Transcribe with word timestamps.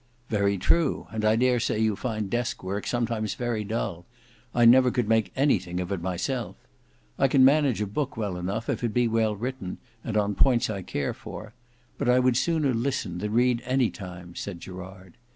"Very 0.29 0.57
true; 0.57 1.05
and 1.11 1.23
I 1.23 1.35
dare 1.35 1.59
say 1.59 1.77
you 1.77 1.95
find 1.95 2.27
desk 2.27 2.63
work 2.63 2.87
sometimes 2.87 3.35
very 3.35 3.63
dull; 3.63 4.07
I 4.51 4.65
never 4.65 4.89
could 4.89 5.07
make 5.07 5.31
anything 5.35 5.79
of 5.79 5.91
it 5.91 6.01
myself. 6.01 6.55
I 7.19 7.27
can 7.27 7.45
manage 7.45 7.81
a 7.81 7.85
book 7.85 8.17
well 8.17 8.35
enough, 8.35 8.67
if 8.67 8.83
it 8.83 8.95
be 8.95 9.07
well 9.07 9.35
written, 9.35 9.77
and 10.03 10.17
on 10.17 10.33
points 10.33 10.71
I 10.71 10.81
care 10.81 11.13
for; 11.13 11.53
but 11.99 12.09
I 12.09 12.17
would 12.17 12.35
sooner 12.35 12.73
listen 12.73 13.19
than 13.19 13.33
read 13.33 13.61
any 13.63 13.91
time," 13.91 14.33
said 14.33 14.59
Gerard. 14.59 15.17